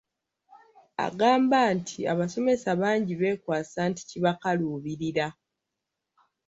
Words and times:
Agamba 1.05 1.59
nti 1.77 1.99
abasomesa 2.11 2.69
bangi 2.81 3.13
beekwasa 3.21 3.79
nti 3.91 4.01
kibakaluubirira. 4.09 5.27